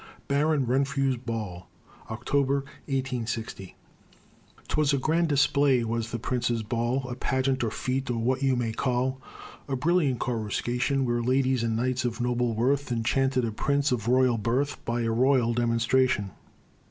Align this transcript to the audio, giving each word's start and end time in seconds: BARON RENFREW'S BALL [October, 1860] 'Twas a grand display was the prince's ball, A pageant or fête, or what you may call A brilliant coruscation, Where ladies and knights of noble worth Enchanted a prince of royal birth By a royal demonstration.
BARON 0.27 0.65
RENFREW'S 0.65 1.17
BALL 1.17 1.69
[October, 2.09 2.63
1860] 2.87 3.75
'Twas 4.67 4.93
a 4.93 4.97
grand 4.97 5.27
display 5.27 5.83
was 5.83 6.09
the 6.09 6.17
prince's 6.17 6.63
ball, 6.63 7.07
A 7.07 7.13
pageant 7.13 7.63
or 7.63 7.69
fête, 7.69 8.09
or 8.09 8.17
what 8.17 8.41
you 8.41 8.55
may 8.55 8.71
call 8.71 9.21
A 9.67 9.75
brilliant 9.75 10.19
coruscation, 10.19 11.05
Where 11.05 11.21
ladies 11.21 11.61
and 11.61 11.75
knights 11.75 12.03
of 12.03 12.19
noble 12.19 12.55
worth 12.55 12.91
Enchanted 12.91 13.45
a 13.45 13.51
prince 13.51 13.91
of 13.91 14.07
royal 14.07 14.39
birth 14.39 14.83
By 14.85 15.01
a 15.03 15.11
royal 15.11 15.53
demonstration. 15.53 16.31